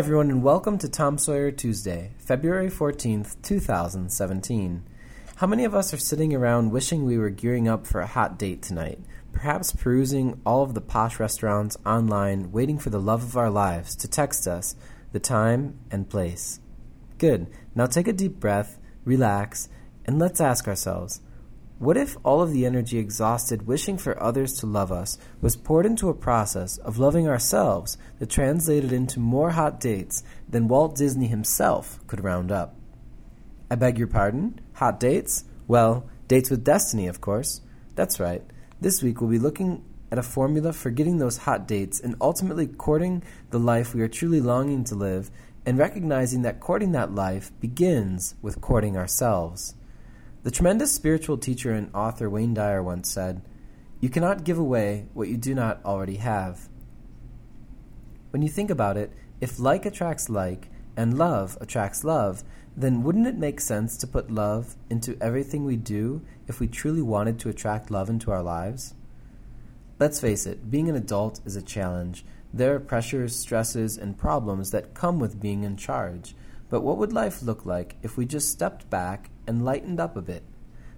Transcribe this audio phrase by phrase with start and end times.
[0.00, 4.82] everyone, and welcome to Tom Sawyer Tuesday, February 14th, 2017.
[5.36, 8.38] How many of us are sitting around wishing we were gearing up for a hot
[8.38, 8.98] date tonight?
[9.30, 13.94] Perhaps perusing all of the posh restaurants online, waiting for the love of our lives
[13.96, 14.74] to text us
[15.12, 16.60] the time and place.
[17.18, 17.48] Good.
[17.74, 19.68] Now take a deep breath, relax,
[20.06, 21.20] and let's ask ourselves
[21.80, 25.86] what if all of the energy exhausted wishing for others to love us was poured
[25.86, 31.26] into a process of loving ourselves that translated into more hot dates than Walt Disney
[31.26, 32.76] himself could round up?
[33.70, 34.60] I beg your pardon?
[34.74, 35.44] Hot dates?
[35.66, 37.62] Well, dates with destiny, of course.
[37.94, 38.42] That's right.
[38.78, 42.66] This week we'll be looking at a formula for getting those hot dates and ultimately
[42.66, 45.30] courting the life we are truly longing to live
[45.64, 49.76] and recognizing that courting that life begins with courting ourselves.
[50.42, 53.42] The tremendous spiritual teacher and author Wayne Dyer once said,
[54.00, 56.70] You cannot give away what you do not already have.
[58.30, 62.42] When you think about it, if like attracts like and love attracts love,
[62.74, 67.02] then wouldn't it make sense to put love into everything we do if we truly
[67.02, 68.94] wanted to attract love into our lives?
[69.98, 72.24] Let's face it, being an adult is a challenge.
[72.54, 76.34] There are pressures, stresses, and problems that come with being in charge.
[76.70, 80.22] But what would life look like if we just stepped back and lightened up a
[80.22, 80.44] bit?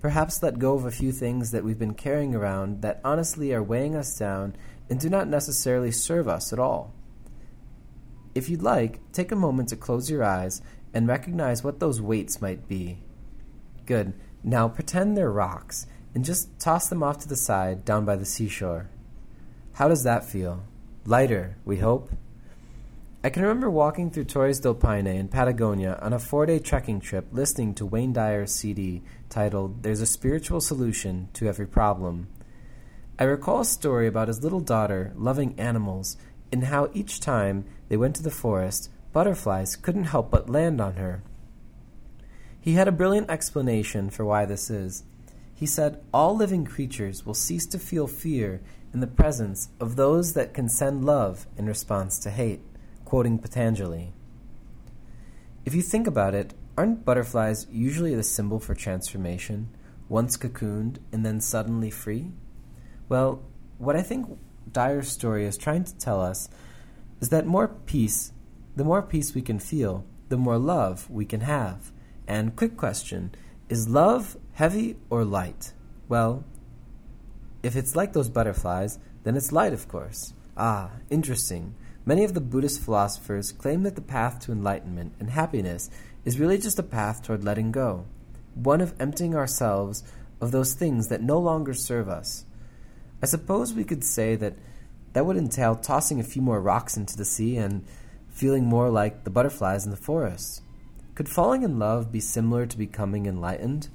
[0.00, 3.62] Perhaps let go of a few things that we've been carrying around that honestly are
[3.62, 4.56] weighing us down
[4.88, 6.94] and do not necessarily serve us at all.
[8.34, 10.62] If you'd like, take a moment to close your eyes
[10.94, 12.98] and recognize what those weights might be.
[13.84, 14.14] Good.
[14.44, 18.24] Now pretend they're rocks and just toss them off to the side down by the
[18.24, 18.88] seashore.
[19.74, 20.62] How does that feel?
[21.04, 22.10] Lighter, we hope?
[23.26, 27.00] I can remember walking through Torres del Paine in Patagonia on a four day trekking
[27.00, 32.28] trip listening to Wayne Dyer's CD titled There's a Spiritual Solution to Every Problem.
[33.18, 36.16] I recall a story about his little daughter loving animals
[36.52, 40.94] and how each time they went to the forest, butterflies couldn't help but land on
[40.94, 41.24] her.
[42.60, 45.02] He had a brilliant explanation for why this is.
[45.52, 48.60] He said, All living creatures will cease to feel fear
[48.94, 52.60] in the presence of those that can send love in response to hate
[53.06, 54.12] quoting Patanjali.
[55.64, 59.68] If you think about it, aren't butterflies usually the symbol for transformation,
[60.08, 62.32] once cocooned and then suddenly free?
[63.08, 63.42] Well,
[63.78, 64.38] what I think
[64.70, 66.48] Dyer's story is trying to tell us
[67.20, 68.32] is that more peace,
[68.74, 71.92] the more peace we can feel, the more love we can have.
[72.26, 73.34] And quick question,
[73.68, 75.72] is love heavy or light?
[76.08, 76.44] Well,
[77.62, 80.34] if it's like those butterflies, then it's light, of course.
[80.56, 81.74] Ah, interesting.
[82.08, 85.90] Many of the Buddhist philosophers claim that the path to enlightenment and happiness
[86.24, 88.06] is really just a path toward letting go,
[88.54, 90.04] one of emptying ourselves
[90.40, 92.44] of those things that no longer serve us.
[93.20, 94.54] I suppose we could say that
[95.14, 97.84] that would entail tossing a few more rocks into the sea and
[98.28, 100.62] feeling more like the butterflies in the forest.
[101.16, 103.88] Could falling in love be similar to becoming enlightened?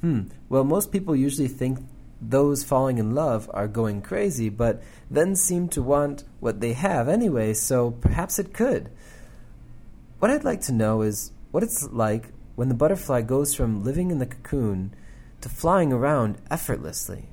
[0.00, 1.80] Hmm, well, most people usually think
[2.20, 7.08] those falling in love are going crazy, but then seem to want what they have
[7.08, 8.90] anyway, so perhaps it could.
[10.18, 14.10] What I'd like to know is what it's like when the butterfly goes from living
[14.10, 14.94] in the cocoon
[15.40, 17.28] to flying around effortlessly.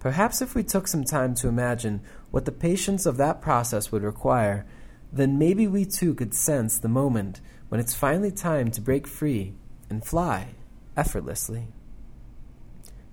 [0.00, 4.02] Perhaps if we took some time to imagine what the patience of that process would
[4.02, 4.66] require,
[5.10, 7.40] then maybe we too could sense the moment
[7.70, 9.54] when it's finally time to break free
[9.88, 10.48] and fly
[10.94, 11.68] effortlessly.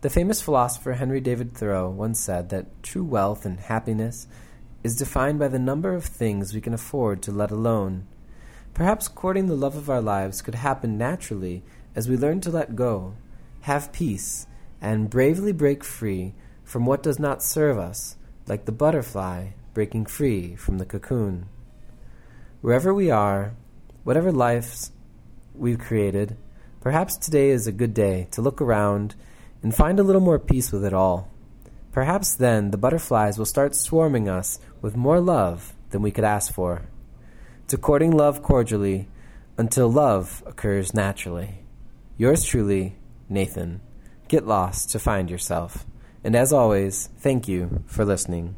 [0.01, 4.27] The famous philosopher Henry David Thoreau once said that true wealth and happiness
[4.83, 8.07] is defined by the number of things we can afford to let alone.
[8.73, 11.61] Perhaps courting the love of our lives could happen naturally
[11.95, 13.13] as we learn to let go,
[13.61, 14.47] have peace,
[14.81, 16.33] and bravely break free
[16.63, 18.15] from what does not serve us,
[18.47, 21.45] like the butterfly breaking free from the cocoon.
[22.61, 23.53] Wherever we are,
[24.03, 24.93] whatever lives
[25.53, 26.37] we've created,
[26.79, 29.13] perhaps today is a good day to look around
[29.63, 31.29] and find a little more peace with it all.
[31.91, 36.53] Perhaps then the butterflies will start swarming us with more love than we could ask
[36.53, 36.83] for.
[37.67, 39.07] To courting love cordially
[39.57, 41.59] until love occurs naturally.
[42.17, 42.95] Yours truly,
[43.29, 43.81] Nathan.
[44.27, 45.85] Get lost to find yourself.
[46.23, 48.55] And as always, thank you for listening.